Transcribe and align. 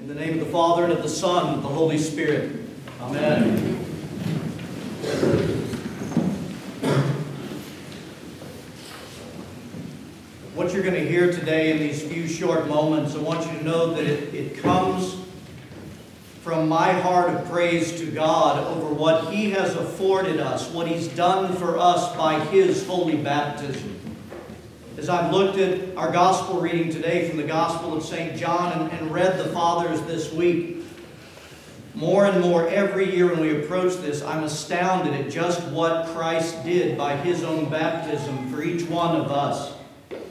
In 0.00 0.08
the 0.08 0.14
name 0.14 0.40
of 0.40 0.46
the 0.46 0.50
Father, 0.50 0.84
and 0.84 0.94
of 0.94 1.02
the 1.02 1.10
Son, 1.10 1.48
and 1.48 1.56
of 1.56 1.62
the 1.62 1.68
Holy 1.68 1.98
Spirit. 1.98 2.56
Amen. 3.02 3.74
What 10.54 10.72
you're 10.72 10.82
going 10.82 10.94
to 10.94 11.06
hear 11.06 11.30
today 11.30 11.72
in 11.72 11.78
these 11.80 12.02
few 12.02 12.26
short 12.26 12.66
moments, 12.66 13.14
I 13.14 13.18
want 13.18 13.44
you 13.46 13.58
to 13.58 13.62
know 13.62 13.92
that 13.92 14.06
it, 14.06 14.32
it 14.32 14.56
comes 14.56 15.16
from 16.40 16.66
my 16.66 16.92
heart 16.92 17.28
of 17.34 17.46
praise 17.50 18.00
to 18.00 18.06
God 18.10 18.58
over 18.74 18.94
what 18.94 19.30
He 19.30 19.50
has 19.50 19.74
afforded 19.74 20.40
us, 20.40 20.70
what 20.70 20.88
He's 20.88 21.08
done 21.08 21.54
for 21.56 21.76
us 21.76 22.16
by 22.16 22.40
His 22.46 22.86
holy 22.86 23.18
baptism. 23.18 24.09
As 25.00 25.08
I've 25.08 25.32
looked 25.32 25.56
at 25.56 25.96
our 25.96 26.12
gospel 26.12 26.60
reading 26.60 26.92
today 26.92 27.26
from 27.26 27.38
the 27.38 27.44
Gospel 27.44 27.94
of 27.94 28.04
St. 28.04 28.36
John 28.36 28.70
and, 28.70 28.92
and 28.92 29.10
read 29.10 29.38
the 29.38 29.46
Fathers 29.46 29.98
this 30.02 30.30
week, 30.30 30.84
more 31.94 32.26
and 32.26 32.42
more 32.42 32.68
every 32.68 33.10
year 33.16 33.28
when 33.28 33.40
we 33.40 33.64
approach 33.64 33.94
this, 33.96 34.20
I'm 34.20 34.44
astounded 34.44 35.14
at 35.14 35.32
just 35.32 35.66
what 35.68 36.08
Christ 36.08 36.62
did 36.64 36.98
by 36.98 37.16
His 37.16 37.42
own 37.42 37.70
baptism 37.70 38.52
for 38.52 38.62
each 38.62 38.86
one 38.90 39.16
of 39.16 39.30
us. 39.30 39.72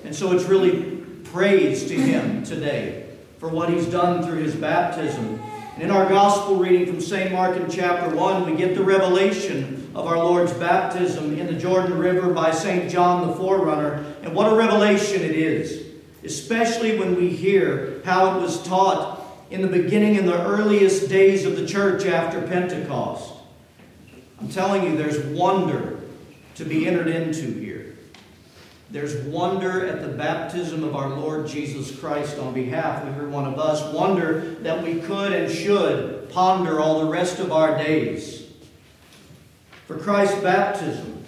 And 0.03 0.15
so 0.15 0.33
it's 0.33 0.45
really 0.45 0.97
praise 1.23 1.87
to 1.87 1.95
Him 1.95 2.43
today 2.43 3.09
for 3.39 3.49
what 3.49 3.69
He's 3.69 3.87
done 3.87 4.21
through 4.21 4.43
His 4.43 4.53
baptism. 4.53 5.41
And 5.73 5.81
in 5.81 5.89
our 5.89 6.07
gospel 6.07 6.57
reading 6.57 6.85
from 6.85 7.01
St. 7.01 7.31
Mark 7.31 7.57
in 7.57 7.71
chapter 7.71 8.15
1, 8.15 8.45
we 8.45 8.55
get 8.55 8.75
the 8.75 8.83
revelation 8.83 9.91
of 9.95 10.05
our 10.05 10.17
Lord's 10.17 10.53
baptism 10.53 11.39
in 11.39 11.47
the 11.47 11.53
Jordan 11.53 11.97
River 11.97 12.31
by 12.31 12.51
St. 12.51 12.91
John 12.91 13.27
the 13.27 13.33
Forerunner. 13.33 14.08
And 14.23 14.35
what 14.35 14.51
a 14.51 14.55
revelation 14.55 15.21
it 15.21 15.31
is, 15.31 15.85
especially 16.23 16.97
when 16.97 17.15
we 17.15 17.29
hear 17.29 18.01
how 18.03 18.37
it 18.37 18.41
was 18.41 18.61
taught 18.63 19.25
in 19.49 19.61
the 19.61 19.67
beginning, 19.67 20.15
in 20.15 20.25
the 20.25 20.45
earliest 20.45 21.09
days 21.09 21.45
of 21.45 21.55
the 21.55 21.65
church 21.65 22.05
after 22.05 22.41
Pentecost. 22.41 23.33
I'm 24.39 24.49
telling 24.49 24.83
you, 24.83 24.95
there's 24.95 25.19
wonder 25.35 25.99
to 26.55 26.65
be 26.65 26.87
entered 26.87 27.07
into 27.07 27.53
here. 27.59 27.97
There's 28.91 29.15
wonder 29.25 29.85
at 29.85 30.01
the 30.01 30.07
baptism 30.07 30.83
of 30.83 30.95
our 30.95 31.09
Lord 31.09 31.47
Jesus 31.47 31.97
Christ 31.97 32.39
on 32.39 32.53
behalf 32.53 33.03
of 33.03 33.09
every 33.09 33.29
one 33.29 33.45
of 33.45 33.59
us. 33.59 33.93
Wonder 33.93 34.55
that 34.61 34.83
we 34.83 34.99
could 35.01 35.31
and 35.31 35.51
should 35.51 36.29
ponder 36.29 36.79
all 36.79 37.05
the 37.05 37.11
rest 37.11 37.39
of 37.39 37.51
our 37.51 37.77
days. 37.77 38.47
For 39.85 39.97
Christ's 39.97 40.41
baptism, 40.41 41.18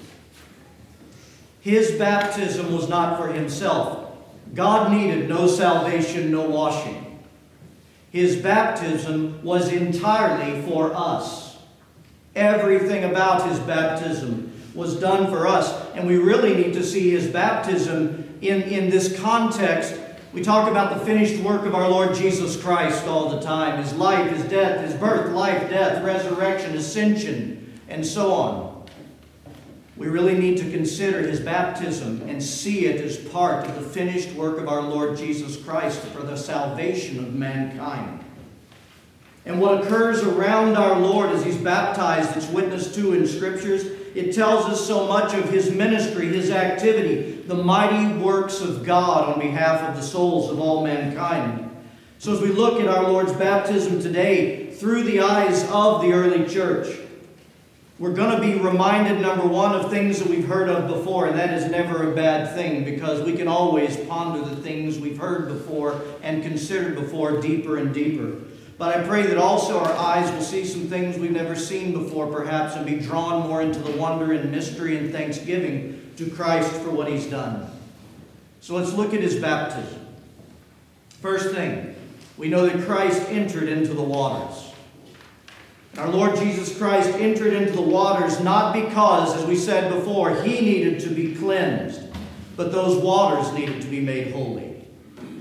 his 1.62 1.92
baptism 1.92 2.74
was 2.74 2.90
not 2.90 3.20
for 3.20 3.32
himself. 3.32 4.12
God 4.54 4.92
needed 4.92 5.30
no 5.30 5.48
salvation, 5.48 6.32
no 6.32 6.50
washing. 6.50 7.20
His 8.12 8.36
baptism 8.36 9.42
was 9.44 9.72
entirely 9.72 10.62
for 10.64 10.94
us. 10.94 11.58
Everything 12.36 13.06
about 13.06 13.48
his 13.48 13.60
baptism 13.60 14.52
was 14.74 15.00
done 15.00 15.30
for 15.30 15.48
us. 15.48 15.74
And 15.96 16.08
we 16.08 16.18
really 16.18 16.56
need 16.56 16.74
to 16.74 16.84
see 16.84 17.12
his 17.12 17.28
baptism 17.28 18.38
in, 18.42 18.64
in 18.64 18.90
this 18.90 19.20
context. 19.22 19.96
We 20.34 20.42
talk 20.42 20.70
about 20.70 20.98
the 20.98 21.06
finished 21.06 21.42
work 21.44 21.66
of 21.66 21.76
our 21.76 21.90
Lord 21.90 22.16
Jesus 22.16 22.62
Christ 22.62 23.06
all 23.06 23.30
the 23.30 23.42
time 23.42 23.82
his 23.82 23.94
life, 23.94 24.32
his 24.32 24.44
death, 24.46 24.84
his 24.84 24.96
birth, 24.96 25.32
life, 25.32 25.70
death, 25.70 26.04
resurrection, 26.04 26.76
ascension, 26.76 27.80
and 27.88 28.06
so 28.06 28.34
on. 28.34 28.71
We 30.02 30.08
really 30.08 30.34
need 30.34 30.58
to 30.58 30.72
consider 30.72 31.20
his 31.20 31.40
baptism 31.40 32.24
and 32.28 32.42
see 32.42 32.88
it 32.88 33.02
as 33.02 33.18
part 33.18 33.68
of 33.68 33.76
the 33.76 33.88
finished 33.88 34.32
work 34.32 34.58
of 34.58 34.68
our 34.68 34.82
Lord 34.82 35.16
Jesus 35.16 35.58
Christ 35.58 36.00
for 36.08 36.24
the 36.24 36.36
salvation 36.36 37.20
of 37.20 37.36
mankind. 37.36 38.26
And 39.46 39.62
what 39.62 39.84
occurs 39.84 40.24
around 40.24 40.76
our 40.76 41.00
Lord 41.00 41.30
as 41.30 41.44
he's 41.44 41.58
baptized, 41.58 42.36
it's 42.36 42.48
witnessed 42.48 42.96
to 42.96 43.14
in 43.14 43.28
scriptures, 43.28 43.84
it 44.16 44.34
tells 44.34 44.66
us 44.66 44.84
so 44.84 45.06
much 45.06 45.36
of 45.36 45.52
his 45.52 45.70
ministry, 45.70 46.30
his 46.30 46.50
activity, 46.50 47.44
the 47.46 47.54
mighty 47.54 48.18
works 48.18 48.60
of 48.60 48.84
God 48.84 49.32
on 49.32 49.40
behalf 49.40 49.82
of 49.82 49.96
the 49.96 50.02
souls 50.02 50.50
of 50.50 50.60
all 50.60 50.84
mankind. 50.84 51.70
So, 52.18 52.34
as 52.34 52.42
we 52.42 52.50
look 52.50 52.82
at 52.82 52.88
our 52.88 53.08
Lord's 53.08 53.34
baptism 53.34 54.02
today 54.02 54.72
through 54.72 55.04
the 55.04 55.20
eyes 55.20 55.64
of 55.70 56.02
the 56.02 56.12
early 56.12 56.48
church, 56.48 56.88
we're 58.02 58.14
going 58.14 58.36
to 58.36 58.42
be 58.42 58.56
reminded, 58.56 59.22
number 59.22 59.46
one, 59.46 59.76
of 59.76 59.92
things 59.92 60.18
that 60.18 60.28
we've 60.28 60.48
heard 60.48 60.68
of 60.70 60.88
before, 60.88 61.28
and 61.28 61.38
that 61.38 61.54
is 61.54 61.70
never 61.70 62.12
a 62.12 62.16
bad 62.16 62.56
thing 62.56 62.84
because 62.84 63.22
we 63.22 63.38
can 63.38 63.48
always 63.48 63.96
ponder 64.08 64.44
the 64.44 64.56
things 64.56 64.98
we've 64.98 65.20
heard 65.20 65.48
before 65.48 66.02
and 66.24 66.42
considered 66.42 66.96
before 66.96 67.40
deeper 67.40 67.78
and 67.78 67.94
deeper. 67.94 68.38
But 68.80 68.98
I 68.98 69.08
pray 69.08 69.28
that 69.28 69.38
also 69.38 69.78
our 69.78 69.94
eyes 69.94 70.32
will 70.32 70.42
see 70.42 70.66
some 70.66 70.88
things 70.88 71.20
we've 71.20 71.30
never 71.30 71.56
seen 71.56 71.94
before, 71.94 72.26
perhaps, 72.26 72.76
and 72.76 72.88
be 72.88 72.96
drawn 72.96 73.48
more 73.48 73.62
into 73.62 73.78
the 73.78 73.92
wonder 73.92 74.32
and 74.34 74.50
mystery 74.50 74.98
and 74.98 75.12
thanksgiving 75.12 76.12
to 76.18 76.28
Christ 76.32 76.72
for 76.78 76.90
what 76.90 77.08
He's 77.08 77.28
done. 77.28 77.70
So 78.62 78.76
let's 78.78 78.94
look 78.94 79.14
at 79.14 79.22
His 79.22 79.36
baptism. 79.36 80.08
First 81.22 81.54
thing, 81.54 81.94
we 82.36 82.50
know 82.50 82.66
that 82.66 82.84
Christ 82.84 83.30
entered 83.30 83.70
into 83.70 83.94
the 83.94 84.02
waters. 84.02 84.71
Our 85.98 86.10
Lord 86.10 86.36
Jesus 86.38 86.78
Christ 86.78 87.10
entered 87.10 87.54
into 87.54 87.74
the 87.74 87.82
waters 87.82 88.40
not 88.40 88.74
because, 88.74 89.36
as 89.36 89.46
we 89.46 89.56
said 89.56 89.94
before, 89.94 90.42
He 90.42 90.62
needed 90.62 91.00
to 91.02 91.10
be 91.10 91.36
cleansed, 91.36 92.02
but 92.56 92.72
those 92.72 92.98
waters 92.98 93.52
needed 93.54 93.82
to 93.82 93.88
be 93.88 94.00
made 94.00 94.32
holy 94.32 94.72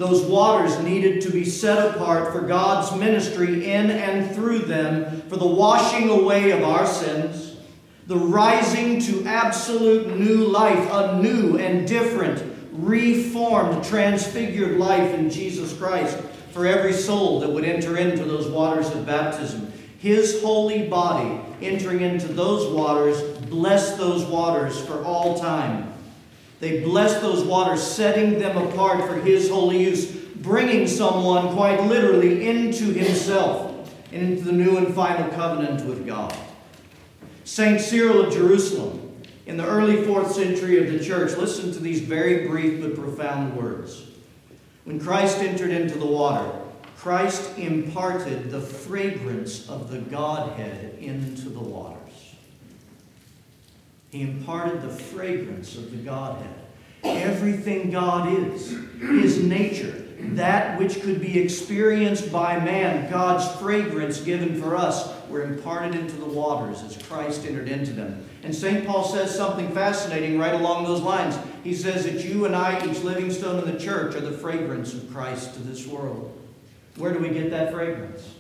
those 0.01 0.23
waters 0.23 0.79
needed 0.79 1.21
to 1.21 1.31
be 1.31 1.45
set 1.45 1.95
apart 1.95 2.33
for 2.33 2.41
God's 2.41 2.99
ministry 2.99 3.71
in 3.71 3.91
and 3.91 4.35
through 4.35 4.61
them 4.61 5.21
for 5.29 5.37
the 5.37 5.47
washing 5.47 6.09
away 6.09 6.53
of 6.53 6.63
our 6.63 6.87
sins, 6.87 7.59
the 8.07 8.17
rising 8.17 8.99
to 9.03 9.27
absolute 9.27 10.19
new 10.19 10.47
life, 10.47 10.89
a 10.91 11.21
new 11.21 11.59
and 11.59 11.87
different, 11.87 12.43
reformed, 12.73 13.85
transfigured 13.85 14.79
life 14.79 15.13
in 15.13 15.29
Jesus 15.29 15.77
Christ 15.77 16.17
for 16.53 16.65
every 16.65 16.95
soul 16.95 17.41
that 17.41 17.51
would 17.51 17.65
enter 17.65 17.99
into 17.99 18.25
those 18.25 18.49
waters 18.49 18.89
of 18.93 19.05
baptism. 19.05 19.71
His 20.01 20.41
holy 20.41 20.89
body 20.89 21.41
entering 21.61 22.01
into 22.01 22.27
those 22.27 22.73
waters, 22.73 23.21
bless 23.49 23.99
those 23.99 24.25
waters 24.25 24.81
for 24.81 25.05
all 25.05 25.39
time. 25.39 25.93
They 26.59 26.81
bless 26.81 27.21
those 27.21 27.45
waters, 27.45 27.83
setting 27.83 28.39
them 28.39 28.57
apart 28.57 29.07
for 29.07 29.17
His 29.17 29.51
holy 29.51 29.83
use, 29.83 30.11
bringing 30.11 30.87
someone 30.87 31.55
quite 31.55 31.83
literally 31.85 32.49
into 32.49 32.95
Himself 32.95 33.95
and 34.11 34.23
into 34.23 34.45
the 34.45 34.53
new 34.53 34.79
and 34.79 34.95
final 34.95 35.29
covenant 35.33 35.85
with 35.85 36.07
God. 36.07 36.35
St. 37.45 37.79
Cyril 37.79 38.27
of 38.27 38.33
Jerusalem, 38.33 39.23
in 39.45 39.59
the 39.59 39.67
early 39.67 40.03
fourth 40.05 40.33
century 40.33 40.79
of 40.79 40.91
the 40.91 41.05
church, 41.05 41.37
listen 41.37 41.73
to 41.73 41.79
these 41.79 42.01
very 42.01 42.49
brief 42.49 42.81
but 42.81 42.97
profound 42.97 43.55
words. 43.55 44.07
When 44.85 44.99
Christ 44.99 45.41
entered 45.41 45.71
into 45.71 45.99
the 45.99 46.07
water, 46.07 46.60
Christ 47.01 47.57
imparted 47.57 48.51
the 48.51 48.61
fragrance 48.61 49.71
of 49.71 49.91
the 49.91 50.01
Godhead 50.01 50.99
into 51.01 51.49
the 51.49 51.59
waters. 51.59 52.35
He 54.11 54.21
imparted 54.21 54.83
the 54.83 54.91
fragrance 54.91 55.79
of 55.79 55.93
the 55.93 55.97
Godhead. 55.97 56.55
Everything 57.03 57.91
God 57.91 58.31
is, 58.31 58.77
His 59.01 59.43
nature, 59.43 60.05
that 60.35 60.79
which 60.79 61.01
could 61.01 61.23
be 61.23 61.39
experienced 61.39 62.31
by 62.31 62.63
man, 62.63 63.11
God's 63.11 63.51
fragrance 63.59 64.21
given 64.21 64.61
for 64.61 64.77
us, 64.77 65.11
were 65.31 65.45
imparted 65.45 65.95
into 65.95 66.17
the 66.17 66.27
waters 66.27 66.83
as 66.83 66.99
Christ 66.99 67.47
entered 67.47 67.71
into 67.71 67.95
them. 67.95 68.27
And 68.43 68.55
St. 68.55 68.87
Paul 68.87 69.05
says 69.05 69.35
something 69.35 69.73
fascinating 69.73 70.39
right 70.39 70.53
along 70.53 70.85
those 70.85 71.01
lines. 71.01 71.39
He 71.65 71.75
says 71.75 72.05
that 72.05 72.23
you 72.27 72.45
and 72.45 72.55
I, 72.55 72.87
each 72.87 73.01
living 73.03 73.31
stone 73.33 73.67
in 73.67 73.73
the 73.73 73.81
church, 73.81 74.15
are 74.17 74.21
the 74.21 74.37
fragrance 74.37 74.93
of 74.93 75.11
Christ 75.11 75.55
to 75.55 75.61
this 75.61 75.87
world. 75.87 76.37
Where 77.01 77.15
do 77.15 77.19
we 77.19 77.31
get 77.31 77.51
that 77.51 77.73
fragrance? 77.73 78.35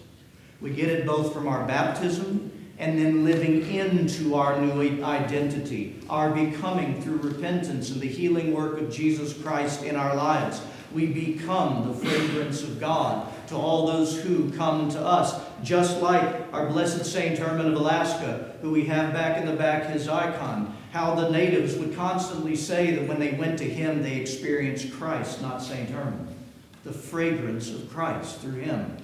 We 0.60 0.68
get 0.68 0.90
it 0.90 1.06
both 1.06 1.32
from 1.32 1.48
our 1.48 1.66
baptism 1.66 2.52
and 2.78 2.98
then 2.98 3.24
living 3.24 3.66
into 3.74 4.34
our 4.34 4.60
new 4.60 5.02
identity, 5.02 5.98
our 6.10 6.30
becoming 6.30 7.00
through 7.00 7.16
repentance 7.18 7.88
and 7.90 8.02
the 8.02 8.06
healing 8.06 8.52
work 8.52 8.78
of 8.78 8.92
Jesus 8.92 9.32
Christ 9.32 9.82
in 9.82 9.96
our 9.96 10.14
lives. 10.14 10.60
We 10.92 11.06
become 11.06 11.88
the 11.88 11.94
fragrance 11.94 12.62
of 12.62 12.78
God 12.78 13.32
to 13.46 13.54
all 13.54 13.86
those 13.86 14.20
who 14.20 14.50
come 14.52 14.90
to 14.90 15.00
us, 15.00 15.40
just 15.62 16.02
like 16.02 16.52
our 16.52 16.66
blessed 16.66 17.06
Saint 17.06 17.38
Herman 17.38 17.66
of 17.66 17.74
Alaska, 17.74 18.56
who 18.60 18.72
we 18.72 18.84
have 18.86 19.14
back 19.14 19.38
in 19.38 19.46
the 19.46 19.56
back 19.56 19.86
his 19.86 20.06
icon. 20.06 20.76
How 20.92 21.14
the 21.14 21.30
natives 21.30 21.76
would 21.76 21.96
constantly 21.96 22.56
say 22.56 22.90
that 22.90 23.08
when 23.08 23.20
they 23.20 23.32
went 23.32 23.58
to 23.60 23.64
him, 23.64 24.02
they 24.02 24.16
experienced 24.16 24.92
Christ, 24.92 25.40
not 25.40 25.62
Saint 25.62 25.88
Herman. 25.88 26.39
The 26.84 26.92
fragrance 26.92 27.70
of 27.70 27.90
Christ 27.90 28.40
through 28.40 28.60
him. 28.60 28.96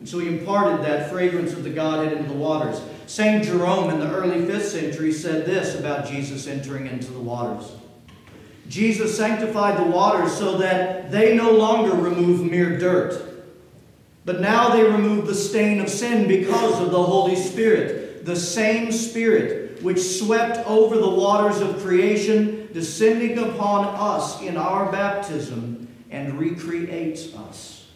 And 0.00 0.08
so 0.08 0.18
he 0.18 0.28
imparted 0.28 0.84
that 0.84 1.10
fragrance 1.10 1.52
of 1.52 1.64
the 1.64 1.70
Godhead 1.70 2.12
into 2.12 2.28
the 2.28 2.38
waters. 2.38 2.82
St. 3.06 3.44
Jerome 3.44 3.90
in 3.90 4.00
the 4.00 4.10
early 4.10 4.40
5th 4.42 4.62
century 4.62 5.12
said 5.12 5.46
this 5.46 5.78
about 5.78 6.06
Jesus 6.06 6.46
entering 6.46 6.86
into 6.86 7.12
the 7.12 7.20
waters. 7.20 7.72
Jesus 8.68 9.16
sanctified 9.16 9.78
the 9.78 9.90
waters 9.90 10.36
so 10.36 10.58
that 10.58 11.10
they 11.10 11.36
no 11.36 11.52
longer 11.52 11.94
remove 11.94 12.42
mere 12.50 12.78
dirt, 12.78 13.22
But 14.24 14.40
now 14.40 14.70
they 14.70 14.82
remove 14.82 15.28
the 15.28 15.34
stain 15.34 15.80
of 15.80 15.88
sin 15.88 16.26
because 16.26 16.80
of 16.80 16.90
the 16.90 17.02
Holy 17.02 17.36
Spirit, 17.36 18.24
the 18.26 18.34
same 18.34 18.90
Spirit 18.90 19.82
which 19.82 20.00
swept 20.00 20.66
over 20.66 20.96
the 20.96 21.08
waters 21.08 21.60
of 21.60 21.80
creation, 21.80 22.68
descending 22.72 23.38
upon 23.38 23.84
us 23.94 24.42
in 24.42 24.56
our 24.56 24.90
baptism 24.90 25.85
and 26.10 26.38
recreates 26.38 27.34
us. 27.34 27.86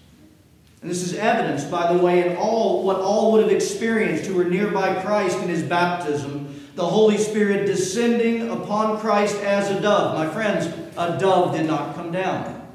And 0.83 0.91
this 0.91 1.03
is 1.03 1.15
evidenced, 1.15 1.71
by 1.71 1.93
the 1.93 2.03
way, 2.03 2.27
in 2.27 2.37
all 2.37 2.85
what 2.85 2.97
all 2.97 3.33
would 3.33 3.43
have 3.43 3.53
experienced 3.53 4.25
who 4.27 4.37
were 4.37 4.45
nearby 4.45 5.03
Christ 5.03 5.39
in 5.39 5.49
his 5.49 5.63
baptism 5.63 6.51
the 6.81 6.87
Holy 6.87 7.19
Spirit 7.19 7.67
descending 7.67 8.49
upon 8.49 8.99
Christ 9.01 9.37
as 9.43 9.71
a 9.71 9.81
dove. 9.83 10.17
My 10.17 10.27
friends, 10.27 10.67
a 10.97 11.19
dove 11.19 11.55
did 11.55 11.67
not 11.67 11.95
come 11.95 12.11
down. 12.11 12.67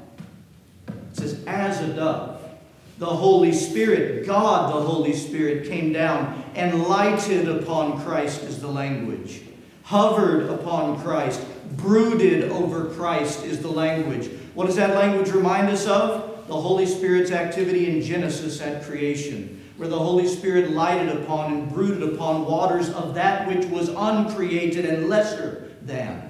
It 0.86 0.94
says, 1.14 1.44
as 1.46 1.80
a 1.80 1.92
dove. 1.92 2.40
The 2.98 3.06
Holy 3.06 3.52
Spirit, 3.52 4.24
God 4.24 4.72
the 4.72 4.80
Holy 4.80 5.12
Spirit, 5.12 5.68
came 5.68 5.92
down 5.92 6.44
and 6.54 6.84
lighted 6.84 7.48
upon 7.48 8.00
Christ, 8.04 8.44
is 8.44 8.60
the 8.60 8.68
language. 8.68 9.42
Hovered 9.82 10.50
upon 10.50 11.00
Christ, 11.00 11.44
brooded 11.72 12.50
over 12.50 12.86
Christ, 12.94 13.44
is 13.44 13.60
the 13.60 13.68
language. 13.68 14.30
What 14.56 14.66
does 14.66 14.76
that 14.76 14.94
language 14.94 15.30
remind 15.30 15.68
us 15.68 15.86
of? 15.86 16.48
The 16.48 16.60
Holy 16.60 16.86
Spirit's 16.86 17.30
activity 17.30 17.90
in 17.90 18.02
Genesis 18.02 18.60
at 18.62 18.84
creation 18.84 19.62
where 19.76 19.88
the 19.88 19.98
Holy 19.98 20.26
Spirit 20.26 20.70
lighted 20.70 21.14
upon 21.14 21.52
and 21.52 21.68
brooded 21.68 22.14
upon 22.14 22.46
waters 22.46 22.88
of 22.90 23.14
that 23.14 23.46
which 23.46 23.66
was 23.66 23.90
uncreated 23.90 24.86
and 24.86 25.10
lesser 25.10 25.76
than. 25.82 26.22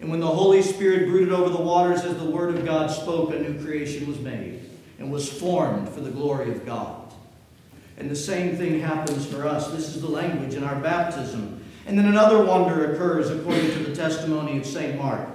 And 0.00 0.08
when 0.08 0.20
the 0.20 0.28
Holy 0.28 0.62
Spirit 0.62 1.08
brooded 1.08 1.32
over 1.32 1.50
the 1.50 1.60
waters 1.60 2.02
as 2.02 2.16
the 2.16 2.30
Word 2.30 2.54
of 2.54 2.64
God 2.64 2.92
spoke, 2.92 3.32
a 3.32 3.38
new 3.40 3.60
creation 3.64 4.06
was 4.06 4.20
made 4.20 4.70
and 5.00 5.10
was 5.10 5.28
formed 5.28 5.88
for 5.88 6.00
the 6.00 6.10
glory 6.10 6.52
of 6.52 6.64
God. 6.64 7.12
And 7.96 8.08
the 8.08 8.14
same 8.14 8.56
thing 8.56 8.78
happens 8.78 9.26
for 9.26 9.44
us. 9.44 9.68
This 9.72 9.96
is 9.96 10.00
the 10.00 10.08
language 10.08 10.54
in 10.54 10.62
our 10.62 10.76
baptism. 10.76 11.64
And 11.86 11.98
then 11.98 12.06
another 12.06 12.44
wonder 12.44 12.92
occurs 12.92 13.28
according 13.30 13.72
to 13.72 13.78
the 13.80 13.96
testimony 13.96 14.58
of 14.58 14.64
St. 14.64 14.96
Mark. 14.96 15.28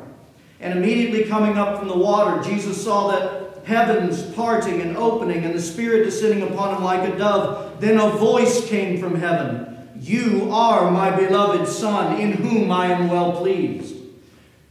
And 0.59 0.77
immediately 0.77 1.25
coming 1.25 1.57
up 1.57 1.79
from 1.79 1.87
the 1.87 1.97
water, 1.97 2.41
Jesus 2.43 2.83
saw 2.83 3.11
that 3.11 3.65
heavens 3.67 4.23
parting 4.33 4.81
and 4.81 4.97
opening, 4.97 5.43
and 5.43 5.53
the 5.53 5.61
Spirit 5.61 6.05
descending 6.05 6.41
upon 6.41 6.75
him 6.75 6.83
like 6.83 7.07
a 7.07 7.17
dove. 7.17 7.79
Then 7.79 7.99
a 7.99 8.09
voice 8.09 8.67
came 8.67 8.99
from 8.99 9.15
heaven 9.15 9.89
You 9.99 10.49
are 10.51 10.89
my 10.89 11.15
beloved 11.15 11.67
Son, 11.67 12.19
in 12.19 12.31
whom 12.31 12.71
I 12.71 12.87
am 12.87 13.09
well 13.09 13.33
pleased. 13.33 13.95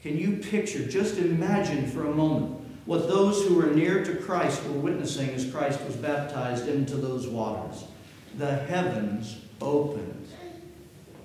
Can 0.02 0.16
you 0.16 0.36
picture, 0.36 0.86
just 0.86 1.18
imagine 1.18 1.88
for 1.90 2.06
a 2.06 2.14
moment, 2.14 2.60
what 2.86 3.08
those 3.08 3.44
who 3.44 3.56
were 3.56 3.66
near 3.66 4.04
to 4.04 4.16
Christ 4.16 4.64
were 4.64 4.78
witnessing 4.78 5.30
as 5.30 5.50
Christ 5.50 5.80
was 5.82 5.96
baptized 5.96 6.68
into 6.68 6.96
those 6.96 7.26
waters? 7.26 7.84
The 8.38 8.54
heavens 8.54 9.38
opened. 9.60 10.28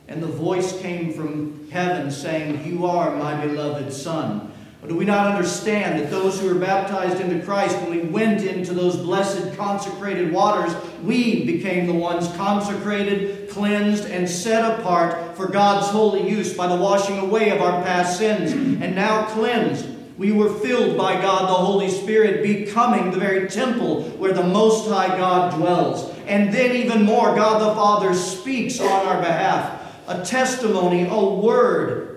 And 0.07 0.21
the 0.21 0.27
voice 0.27 0.77
came 0.81 1.13
from 1.13 1.69
heaven 1.69 2.11
saying, 2.11 2.65
You 2.65 2.85
are 2.85 3.15
my 3.15 3.45
beloved 3.45 3.93
Son 3.93 4.50
do 4.87 4.95
we 4.95 5.05
not 5.05 5.27
understand 5.27 5.99
that 5.99 6.09
those 6.09 6.39
who 6.39 6.47
were 6.47 6.59
baptized 6.59 7.21
into 7.21 7.45
Christ, 7.45 7.77
when 7.81 7.91
we 7.91 8.01
went 8.01 8.43
into 8.43 8.73
those 8.73 8.97
blessed 8.97 9.55
consecrated 9.55 10.33
waters, 10.33 10.73
we 11.03 11.45
became 11.45 11.85
the 11.85 11.93
ones 11.93 12.27
consecrated, 12.35 13.47
cleansed, 13.49 14.05
and 14.05 14.27
set 14.27 14.79
apart 14.79 15.37
for 15.37 15.47
God's 15.47 15.87
holy 15.89 16.27
use 16.27 16.53
by 16.53 16.65
the 16.65 16.75
washing 16.75 17.19
away 17.19 17.51
of 17.51 17.61
our 17.61 17.83
past 17.83 18.17
sins, 18.17 18.53
and 18.53 18.95
now 18.95 19.25
cleansed? 19.25 19.87
We 20.17 20.31
were 20.31 20.53
filled 20.59 20.97
by 20.97 21.21
God 21.21 21.47
the 21.47 21.53
Holy 21.53 21.89
Spirit, 21.89 22.41
becoming 22.41 23.11
the 23.11 23.19
very 23.19 23.47
temple 23.49 24.03
where 24.17 24.33
the 24.33 24.43
Most 24.43 24.89
High 24.89 25.15
God 25.15 25.55
dwells. 25.55 26.11
And 26.25 26.51
then, 26.51 26.75
even 26.75 27.03
more, 27.03 27.35
God 27.35 27.61
the 27.61 27.75
Father 27.75 28.13
speaks 28.15 28.79
on 28.79 29.05
our 29.07 29.21
behalf. 29.21 29.79
A 30.07 30.23
testimony, 30.23 31.07
a 31.07 31.23
word 31.23 32.10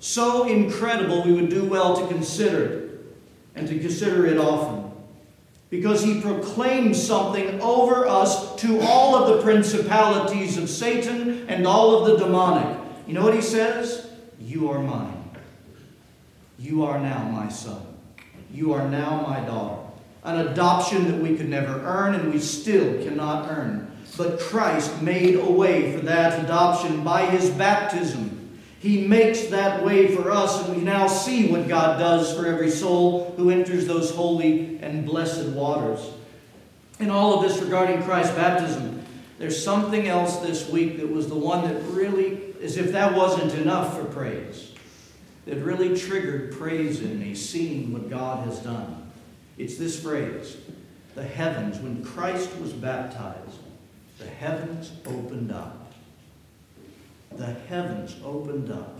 so 0.00 0.48
incredible 0.48 1.22
we 1.22 1.32
would 1.32 1.50
do 1.50 1.64
well 1.64 1.96
to 1.96 2.06
consider 2.12 2.64
it 2.64 3.00
and 3.54 3.68
to 3.68 3.78
consider 3.78 4.26
it 4.26 4.38
often. 4.38 4.90
Because 5.68 6.02
he 6.02 6.20
proclaims 6.20 7.00
something 7.00 7.60
over 7.60 8.08
us 8.08 8.56
to 8.56 8.80
all 8.80 9.14
of 9.14 9.36
the 9.36 9.42
principalities 9.42 10.56
of 10.56 10.68
Satan 10.68 11.46
and 11.48 11.66
all 11.66 11.94
of 11.94 12.10
the 12.10 12.24
demonic. 12.24 12.76
You 13.06 13.14
know 13.14 13.22
what 13.22 13.34
he 13.34 13.42
says? 13.42 14.10
You 14.40 14.70
are 14.70 14.80
mine. 14.80 15.30
You 16.58 16.84
are 16.84 16.98
now 16.98 17.22
my 17.28 17.48
son. 17.48 17.82
You 18.52 18.72
are 18.72 18.88
now 18.88 19.24
my 19.26 19.40
daughter. 19.40 19.82
An 20.24 20.48
adoption 20.48 21.10
that 21.10 21.20
we 21.20 21.36
could 21.36 21.48
never 21.48 21.80
earn 21.84 22.14
and 22.14 22.32
we 22.32 22.40
still 22.40 23.02
cannot 23.02 23.48
earn. 23.50 23.96
But 24.16 24.40
Christ 24.40 25.02
made 25.02 25.36
a 25.36 25.50
way 25.50 25.92
for 25.92 26.00
that 26.06 26.44
adoption 26.44 27.04
by 27.04 27.26
his 27.26 27.50
baptism 27.50 28.29
he 28.80 29.06
makes 29.06 29.48
that 29.48 29.84
way 29.84 30.14
for 30.16 30.30
us, 30.30 30.66
and 30.66 30.74
we 30.74 30.82
now 30.82 31.06
see 31.06 31.52
what 31.52 31.68
God 31.68 31.98
does 31.98 32.34
for 32.34 32.46
every 32.46 32.70
soul 32.70 33.34
who 33.36 33.50
enters 33.50 33.86
those 33.86 34.10
holy 34.10 34.78
and 34.78 35.04
blessed 35.04 35.48
waters. 35.48 36.00
In 36.98 37.10
all 37.10 37.34
of 37.34 37.46
this 37.46 37.60
regarding 37.60 38.02
Christ's 38.02 38.34
baptism, 38.34 39.04
there's 39.38 39.62
something 39.62 40.08
else 40.08 40.38
this 40.38 40.66
week 40.70 40.96
that 40.96 41.10
was 41.10 41.28
the 41.28 41.34
one 41.34 41.68
that 41.68 41.78
really, 41.90 42.54
as 42.62 42.78
if 42.78 42.92
that 42.92 43.14
wasn't 43.14 43.52
enough 43.52 43.98
for 43.98 44.04
praise, 44.06 44.72
that 45.44 45.56
really 45.58 45.94
triggered 45.94 46.52
praise 46.52 47.02
in 47.02 47.20
me, 47.20 47.34
seeing 47.34 47.92
what 47.92 48.08
God 48.08 48.46
has 48.46 48.60
done. 48.60 49.10
It's 49.58 49.76
this 49.76 50.02
phrase 50.02 50.56
the 51.14 51.24
heavens, 51.24 51.78
when 51.80 52.02
Christ 52.02 52.56
was 52.58 52.72
baptized, 52.72 53.58
the 54.18 54.26
heavens 54.26 54.92
opened 55.06 55.52
up 55.52 55.79
the 57.32 57.46
heavens 57.68 58.16
opened 58.24 58.70
up. 58.70 58.98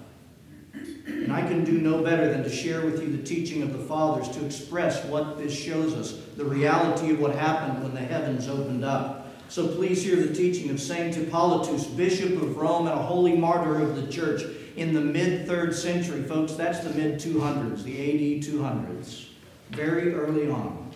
And 1.07 1.33
I 1.33 1.43
can 1.43 1.65
do 1.65 1.73
no 1.73 2.03
better 2.03 2.33
than 2.33 2.43
to 2.45 2.51
share 2.51 2.85
with 2.85 3.03
you 3.03 3.15
the 3.15 3.23
teaching 3.23 3.63
of 3.63 3.73
the 3.73 3.85
fathers 3.85 4.29
to 4.37 4.45
express 4.47 5.05
what 5.07 5.37
this 5.37 5.53
shows 5.53 5.95
us, 5.95 6.21
the 6.37 6.45
reality 6.45 7.11
of 7.11 7.21
what 7.21 7.35
happened 7.35 7.83
when 7.83 7.95
the 7.95 8.01
heavens 8.01 8.49
opened 8.49 8.85
up. 8.85 9.29
So 9.49 9.67
please 9.67 10.05
hear 10.05 10.17
the 10.17 10.33
teaching 10.33 10.71
of 10.71 10.81
Saint 10.81 11.15
Hippolytus, 11.15 11.87
Bishop 11.87 12.41
of 12.41 12.57
Rome 12.57 12.87
and 12.87 12.99
a 12.99 13.03
holy 13.03 13.37
martyr 13.37 13.83
of 13.83 13.97
the 13.97 14.07
church 14.11 14.43
in 14.77 14.95
the 14.95 15.01
mid 15.01 15.47
third 15.47 15.75
century. 15.75 16.23
Folks, 16.23 16.53
that's 16.53 16.81
the 16.81 16.91
mid 16.91 17.17
200s, 17.17 17.83
the 17.83 17.99
AD 17.99 18.45
200s, 18.45 19.27
very 19.71 20.15
early 20.15 20.49
on. 20.49 20.91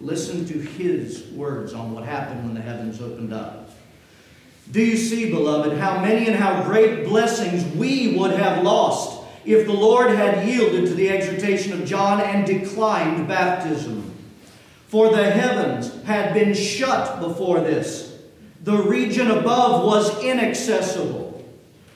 Listen 0.00 0.44
to 0.46 0.58
his 0.58 1.28
words 1.28 1.72
on 1.72 1.94
what 1.94 2.04
happened 2.04 2.44
when 2.44 2.54
the 2.54 2.60
heavens 2.60 3.00
opened 3.00 3.32
up. 3.32 3.70
Do 4.70 4.82
you 4.82 4.96
see, 4.96 5.30
beloved, 5.30 5.78
how 5.78 6.00
many 6.00 6.26
and 6.26 6.36
how 6.36 6.62
great 6.64 7.04
blessings 7.04 7.64
we 7.76 8.16
would 8.16 8.32
have 8.32 8.62
lost 8.62 9.22
if 9.44 9.66
the 9.66 9.72
Lord 9.72 10.10
had 10.10 10.48
yielded 10.48 10.86
to 10.86 10.94
the 10.94 11.10
exhortation 11.10 11.72
of 11.74 11.86
John 11.86 12.20
and 12.20 12.46
declined 12.46 13.28
baptism? 13.28 14.10
For 14.88 15.10
the 15.10 15.30
heavens 15.30 16.02
had 16.04 16.34
been 16.34 16.54
shut 16.54 17.20
before 17.20 17.60
this. 17.60 18.18
The 18.62 18.76
region 18.76 19.30
above 19.30 19.84
was 19.84 20.22
inaccessible. 20.22 21.44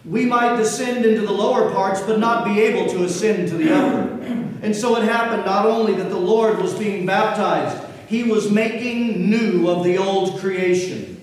We 0.04 0.26
might 0.26 0.56
descend 0.56 1.04
into 1.04 1.22
the 1.22 1.32
lower 1.32 1.70
parts, 1.72 2.02
but 2.02 2.18
not 2.18 2.44
be 2.44 2.60
able 2.60 2.90
to 2.92 3.04
ascend 3.04 3.48
to 3.48 3.56
the 3.56 3.72
upper. 3.72 4.22
And 4.62 4.74
so 4.74 4.96
it 4.96 5.04
happened 5.04 5.44
not 5.44 5.66
only 5.66 5.94
that 5.94 6.10
the 6.10 6.18
Lord 6.18 6.58
was 6.58 6.74
being 6.74 7.06
baptized, 7.06 7.84
he 8.08 8.24
was 8.24 8.50
making 8.50 9.30
new 9.30 9.68
of 9.68 9.84
the 9.84 9.98
old 9.98 10.40
creation. 10.40 11.17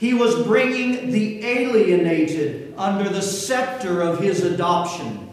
He 0.00 0.14
was 0.14 0.44
bringing 0.44 1.10
the 1.10 1.44
alienated 1.44 2.72
under 2.78 3.10
the 3.10 3.20
scepter 3.20 4.00
of 4.00 4.18
his 4.18 4.42
adoption. 4.42 5.28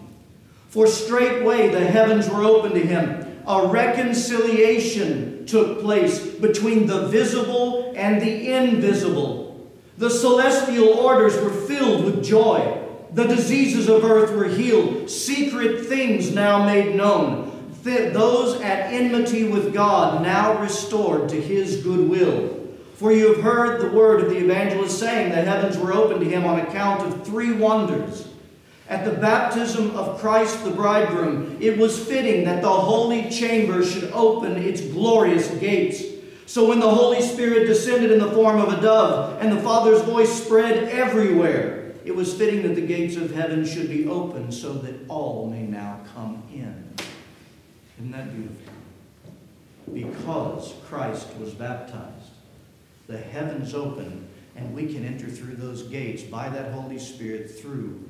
For 0.68 0.88
straightway 0.88 1.70
the 1.70 1.88
heavens 1.88 2.28
were 2.28 2.44
opened 2.44 2.74
to 2.74 2.86
him. 2.86 3.40
A 3.48 3.66
reconciliation 3.68 5.46
took 5.46 5.80
place 5.80 6.20
between 6.20 6.86
the 6.86 7.08
visible 7.08 7.94
and 7.96 8.22
the 8.22 8.52
invisible. 8.52 9.72
The 10.00 10.10
celestial 10.10 10.90
orders 10.90 11.38
were 11.38 11.50
filled 11.50 12.04
with 12.04 12.26
joy. 12.26 12.84
The 13.14 13.26
diseases 13.26 13.88
of 13.88 14.04
earth 14.04 14.36
were 14.36 14.50
healed. 14.50 15.10
Secret 15.10 15.86
things 15.86 16.36
now 16.36 16.66
made 16.66 16.94
known. 16.94 17.54
Those 17.84 18.60
at 18.60 18.92
enmity 18.92 19.46
with 19.46 19.74
God 19.74 20.22
now 20.24 20.60
restored 20.62 21.30
to 21.30 21.40
his 21.40 21.84
good 21.84 22.10
will. 22.10 22.67
For 22.98 23.12
you 23.12 23.36
have 23.36 23.44
heard 23.44 23.80
the 23.80 23.96
word 23.96 24.24
of 24.24 24.32
the 24.32 24.38
evangelist 24.38 24.98
saying 24.98 25.30
the 25.30 25.36
heavens 25.36 25.78
were 25.78 25.94
opened 25.94 26.20
to 26.22 26.28
him 26.28 26.46
on 26.46 26.60
account 26.62 27.02
of 27.02 27.24
three 27.28 27.52
wonders. 27.52 28.28
At 28.90 29.06
the 29.06 29.12
baptism 29.12 29.92
of 29.92 30.20
Christ 30.20 30.64
the 30.64 30.72
bridegroom, 30.72 31.58
it 31.62 31.78
was 31.78 32.04
fitting 32.04 32.46
that 32.46 32.64
the 32.64 32.74
holy 32.74 33.30
chamber 33.30 33.86
should 33.86 34.12
open 34.14 34.58
its 34.58 34.82
glorious 34.82 35.48
gates. 35.60 36.04
So 36.48 36.68
when 36.68 36.80
the 36.80 36.90
Holy 36.90 37.22
Spirit 37.22 37.68
descended 37.68 38.10
in 38.10 38.18
the 38.18 38.32
form 38.32 38.60
of 38.60 38.74
a 38.74 38.82
dove, 38.82 39.44
and 39.44 39.56
the 39.56 39.62
Father's 39.62 40.02
voice 40.02 40.44
spread 40.44 40.86
everywhere, 40.86 41.94
it 42.04 42.16
was 42.16 42.34
fitting 42.34 42.64
that 42.64 42.74
the 42.74 42.88
gates 42.88 43.16
of 43.16 43.32
heaven 43.32 43.64
should 43.64 43.90
be 43.90 44.08
opened 44.08 44.52
so 44.52 44.74
that 44.74 44.96
all 45.08 45.48
may 45.48 45.62
now 45.62 46.00
come 46.16 46.42
in. 46.52 46.96
Isn't 48.00 48.12
that 48.12 48.34
beautiful? 48.34 48.74
Because 49.94 50.74
Christ 50.88 51.28
was 51.38 51.54
baptized 51.54 52.17
the 53.08 53.18
heavens 53.18 53.74
open, 53.74 54.28
and 54.56 54.76
we 54.76 54.94
can 54.94 55.06
enter 55.06 55.28
through 55.28 55.56
those 55.56 55.84
gates 55.84 56.24
by 56.24 56.50
that 56.50 56.74
Holy 56.74 57.00
Spirit 57.00 57.60
through 57.60 58.04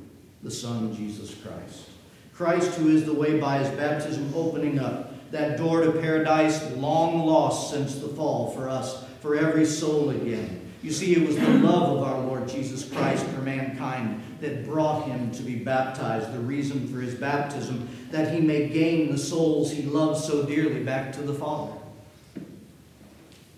the 0.44 0.51
Son, 0.51 0.96
Jesus 0.96 1.36
Christ. 1.36 1.89
Christ, 2.34 2.77
who 2.77 2.89
is 2.89 3.06
the 3.06 3.13
way 3.13 3.39
by 3.39 3.60
his 3.60 3.70
baptism 3.70 4.32
opening 4.36 4.80
up 4.80 5.32
that 5.32 5.58
door 5.58 5.82
to 5.82 5.92
paradise 5.92 6.72
long 6.75 7.25
lost 7.25 7.72
since 7.72 7.96
the 7.96 8.08
fall 8.10 8.51
for 8.51 8.70
us, 8.70 9.04
for 9.22 9.36
every 9.36 9.66
soul 9.66 10.12
again. 10.12 10.62
You 10.84 10.92
see, 10.92 11.16
it 11.16 11.27
was 11.27 11.36
the 11.36 11.50
love 11.60 11.98
of 11.98 12.04
our 12.04 12.20
Lord 12.22 12.48
Jesus 12.48 12.89
Christ 12.89 13.25
for 13.25 13.42
mankind 13.42 14.24
that 14.39 14.66
brought 14.66 15.08
him 15.08 15.32
to 15.32 15.44
be 15.44 15.56
baptized, 15.56 16.32
the 16.32 16.39
reason 16.39 16.88
for 16.88 17.01
his 17.01 17.16
baptism, 17.16 17.89
that 18.12 18.34
he 18.34 18.39
may 18.39 18.70
gain 18.70 19.12
the 19.12 19.18
souls 19.18 19.72
he 19.72 19.84
loves 19.84 20.24
so 20.24 20.46
dearly 20.46 20.84
back 20.84 21.12
to 21.13 21.22
the 21.24 21.34
Father. 21.34 21.74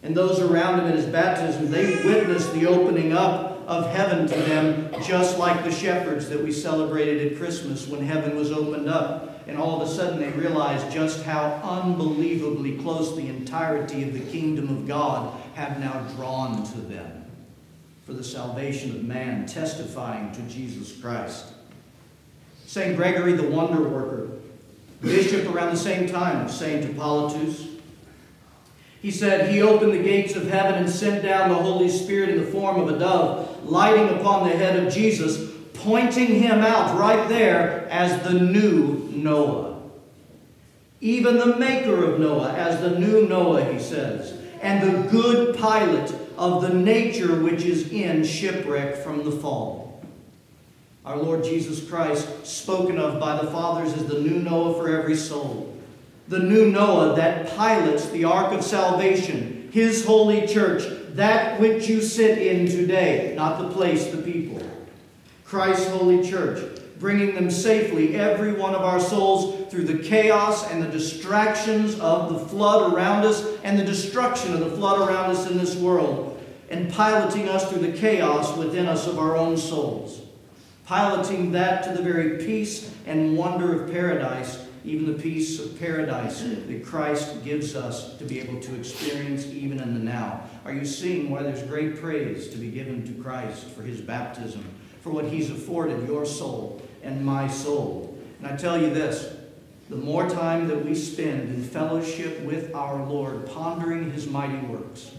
And 0.01 0.15
those 0.15 0.39
around 0.39 0.79
him 0.79 0.87
at 0.87 0.95
his 0.95 1.05
baptism, 1.05 1.69
they 1.69 2.03
witnessed 2.03 2.53
the 2.53 2.67
opening 2.67 3.13
up 3.13 3.59
of 3.67 3.91
heaven 3.91 4.27
to 4.27 4.35
them, 4.35 4.91
just 5.03 5.37
like 5.37 5.63
the 5.63 5.71
shepherds 5.71 6.29
that 6.29 6.43
we 6.43 6.51
celebrated 6.51 7.31
at 7.31 7.37
Christmas 7.37 7.87
when 7.87 8.01
heaven 8.01 8.35
was 8.35 8.51
opened 8.51 8.89
up. 8.89 9.47
And 9.47 9.57
all 9.57 9.81
of 9.81 9.87
a 9.87 9.91
sudden 9.91 10.19
they 10.19 10.29
realized 10.29 10.91
just 10.91 11.23
how 11.23 11.59
unbelievably 11.63 12.77
close 12.77 13.15
the 13.15 13.27
entirety 13.27 14.03
of 14.03 14.13
the 14.13 14.31
kingdom 14.31 14.69
of 14.69 14.87
God 14.87 15.39
had 15.55 15.79
now 15.79 15.99
drawn 16.15 16.63
to 16.63 16.77
them 16.81 17.25
for 18.05 18.13
the 18.13 18.23
salvation 18.23 18.89
of 18.91 19.03
man, 19.03 19.45
testifying 19.45 20.31
to 20.31 20.41
Jesus 20.43 20.99
Christ. 20.99 21.53
St. 22.65 22.95
Gregory 22.95 23.33
the 23.33 23.47
Wonder 23.47 23.87
Worker, 23.87 24.31
bishop 25.01 25.47
around 25.53 25.71
the 25.71 25.77
same 25.77 26.07
time 26.07 26.43
of 26.43 26.51
St. 26.51 26.83
Hippolytus, 26.83 27.67
he 29.01 29.11
said, 29.11 29.53
He 29.53 29.61
opened 29.61 29.93
the 29.93 30.03
gates 30.03 30.35
of 30.35 30.49
heaven 30.49 30.75
and 30.75 30.89
sent 30.89 31.23
down 31.23 31.49
the 31.49 31.55
Holy 31.55 31.89
Spirit 31.89 32.29
in 32.29 32.37
the 32.43 32.51
form 32.51 32.79
of 32.79 32.89
a 32.89 32.99
dove, 32.99 33.63
lighting 33.65 34.19
upon 34.19 34.47
the 34.47 34.55
head 34.55 34.83
of 34.83 34.93
Jesus, 34.93 35.51
pointing 35.73 36.27
him 36.27 36.59
out 36.59 36.99
right 36.99 37.29
there 37.29 37.87
as 37.89 38.21
the 38.23 38.37
new 38.37 39.09
Noah. 39.13 39.81
Even 41.01 41.37
the 41.37 41.55
maker 41.55 42.03
of 42.03 42.19
Noah 42.19 42.51
as 42.53 42.81
the 42.81 42.99
new 42.99 43.25
Noah, 43.25 43.71
he 43.71 43.79
says, 43.79 44.37
and 44.61 44.83
the 44.83 45.09
good 45.09 45.57
pilot 45.57 46.13
of 46.37 46.61
the 46.61 46.73
nature 46.73 47.41
which 47.41 47.63
is 47.63 47.89
in 47.93 48.25
shipwreck 48.25 48.97
from 48.97 49.23
the 49.23 49.31
fall. 49.31 50.03
Our 51.05 51.15
Lord 51.15 51.45
Jesus 51.45 51.87
Christ, 51.89 52.45
spoken 52.45 52.97
of 52.97 53.17
by 53.17 53.41
the 53.41 53.49
fathers 53.49 53.93
as 53.93 54.05
the 54.07 54.19
new 54.19 54.39
Noah 54.41 54.73
for 54.73 54.89
every 54.89 55.15
soul 55.15 55.78
the 56.29 56.39
new 56.39 56.69
Noah 56.69 57.15
that 57.15 57.55
pilots 57.57 58.07
the 58.09 58.23
ark 58.23 58.53
of 58.53 58.63
salvation, 58.63 59.67
his 59.73 60.05
holy 60.05 60.45
church, 60.45 60.83
that 61.15 61.59
which 61.59 61.89
you 61.89 62.03
sit 62.03 62.37
in 62.37 62.67
today, 62.67 63.33
not 63.35 63.59
the 63.59 63.69
place, 63.69 64.07
the 64.07 64.21
people. 64.21 64.61
Christ's 65.43 65.89
holy 65.89 66.29
church, 66.29 66.79
bringing 66.99 67.33
them 67.33 67.49
safely, 67.49 68.15
every 68.15 68.53
one 68.53 68.75
of 68.75 68.83
our 68.83 68.99
souls, 68.99 69.71
through 69.71 69.85
the 69.85 70.03
chaos 70.07 70.69
and 70.71 70.83
the 70.83 70.87
distractions 70.87 71.99
of 71.99 72.31
the 72.31 72.39
flood 72.47 72.93
around 72.93 73.25
us 73.25 73.43
and 73.63 73.77
the 73.77 73.83
destruction 73.83 74.53
of 74.53 74.59
the 74.59 74.69
flood 74.77 74.99
around 74.99 75.31
us 75.31 75.49
in 75.49 75.57
this 75.57 75.75
world, 75.75 76.39
and 76.69 76.93
piloting 76.93 77.49
us 77.49 77.67
through 77.71 77.81
the 77.81 77.97
chaos 77.97 78.55
within 78.55 78.85
us 78.85 79.07
of 79.07 79.17
our 79.17 79.35
own 79.35 79.57
souls. 79.57 80.21
Piloting 80.85 81.51
that 81.53 81.83
to 81.83 81.91
the 81.91 82.03
very 82.03 82.37
peace 82.45 82.93
and 83.07 83.35
wonder 83.35 83.81
of 83.81 83.91
paradise 83.91 84.68
even 84.89 85.05
the 85.05 85.21
peace 85.21 85.59
of 85.59 85.79
paradise 85.79 86.41
that 86.41 86.83
Christ 86.83 87.43
gives 87.43 87.75
us 87.75 88.17
to 88.17 88.23
be 88.23 88.39
able 88.39 88.59
to 88.59 88.75
experience 88.75 89.45
even 89.45 89.79
in 89.79 89.93
the 89.93 89.99
now. 89.99 90.41
Are 90.65 90.73
you 90.73 90.83
seeing 90.83 91.29
why 91.29 91.43
there's 91.43 91.61
great 91.61 92.01
praise 92.01 92.47
to 92.49 92.57
be 92.57 92.71
given 92.71 93.05
to 93.05 93.21
Christ 93.21 93.65
for 93.65 93.83
his 93.83 94.01
baptism, 94.01 94.65
for 95.01 95.11
what 95.11 95.25
he's 95.25 95.51
afforded 95.51 96.07
your 96.07 96.25
soul 96.25 96.81
and 97.03 97.23
my 97.23 97.47
soul? 97.47 98.17
And 98.39 98.47
I 98.47 98.55
tell 98.55 98.81
you 98.81 98.89
this 98.89 99.35
the 99.89 99.95
more 99.95 100.27
time 100.27 100.67
that 100.67 100.83
we 100.83 100.95
spend 100.95 101.49
in 101.49 101.63
fellowship 101.63 102.41
with 102.41 102.73
our 102.73 103.05
Lord, 103.05 103.45
pondering 103.47 104.11
his 104.11 104.27
mighty 104.27 104.65
works, 104.65 105.11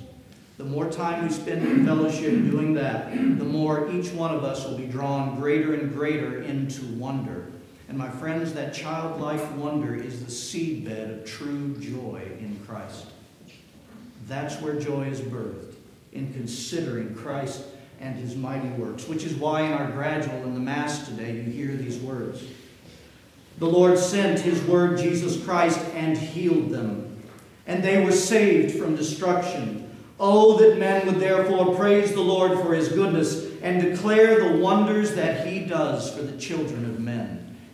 the 0.58 0.64
more 0.64 0.90
time 0.90 1.24
we 1.24 1.32
spend 1.32 1.66
in 1.66 1.86
fellowship 1.86 2.32
doing 2.32 2.74
that, 2.74 3.12
the 3.12 3.44
more 3.44 3.88
each 3.90 4.10
one 4.10 4.34
of 4.34 4.42
us 4.44 4.66
will 4.66 4.76
be 4.76 4.86
drawn 4.86 5.36
greater 5.36 5.74
and 5.74 5.92
greater 5.92 6.42
into 6.42 6.84
wonder 6.96 7.46
and 7.90 7.98
my 7.98 8.08
friends, 8.08 8.52
that 8.52 8.72
childlike 8.72 9.42
wonder 9.56 9.96
is 9.96 10.24
the 10.24 10.30
seedbed 10.30 11.10
of 11.10 11.24
true 11.24 11.76
joy 11.80 12.22
in 12.38 12.56
Christ. 12.64 13.06
That's 14.28 14.60
where 14.62 14.78
joy 14.78 15.08
is 15.08 15.20
birthed, 15.20 15.74
in 16.12 16.32
considering 16.32 17.16
Christ 17.16 17.64
and 17.98 18.14
his 18.14 18.36
mighty 18.36 18.68
works, 18.68 19.08
which 19.08 19.24
is 19.24 19.34
why 19.34 19.62
in 19.62 19.72
our 19.72 19.90
gradual 19.90 20.44
in 20.44 20.54
the 20.54 20.60
Mass 20.60 21.08
today 21.08 21.32
you 21.32 21.42
hear 21.42 21.74
these 21.74 21.98
words. 21.98 22.44
The 23.58 23.66
Lord 23.66 23.98
sent 23.98 24.38
his 24.38 24.62
word, 24.62 24.96
Jesus 24.96 25.44
Christ, 25.44 25.80
and 25.92 26.16
healed 26.16 26.70
them, 26.70 27.20
and 27.66 27.82
they 27.82 28.04
were 28.04 28.12
saved 28.12 28.78
from 28.78 28.94
destruction. 28.94 29.90
Oh, 30.20 30.58
that 30.58 30.78
men 30.78 31.06
would 31.06 31.18
therefore 31.18 31.74
praise 31.74 32.12
the 32.12 32.20
Lord 32.20 32.52
for 32.60 32.72
his 32.72 32.88
goodness 32.88 33.50
and 33.62 33.82
declare 33.82 34.48
the 34.48 34.58
wonders 34.58 35.16
that 35.16 35.44
he 35.44 35.64
does 35.64 36.14
for 36.14 36.22
the 36.22 36.38
children 36.38 36.84
of 36.84 37.00
men. 37.00 37.39